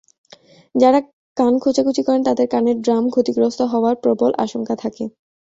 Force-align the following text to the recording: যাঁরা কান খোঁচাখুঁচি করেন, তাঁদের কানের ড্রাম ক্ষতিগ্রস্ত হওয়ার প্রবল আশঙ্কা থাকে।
যাঁরা 0.75 0.99
কান 1.37 1.53
খোঁচাখুঁচি 1.63 2.01
করেন, 2.03 2.21
তাঁদের 2.23 2.47
কানের 2.53 2.77
ড্রাম 2.81 3.03
ক্ষতিগ্রস্ত 3.13 3.59
হওয়ার 3.71 3.95
প্রবল 4.03 4.31
আশঙ্কা 4.45 4.75
থাকে। 4.83 5.03